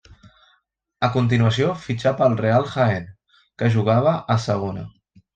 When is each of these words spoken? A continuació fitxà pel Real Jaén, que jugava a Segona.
A 1.07 1.09
continuació 1.15 1.67
fitxà 1.83 2.13
pel 2.21 2.37
Real 2.39 2.65
Jaén, 2.71 3.05
que 3.63 3.69
jugava 3.75 4.15
a 4.37 4.39
Segona. 4.47 4.87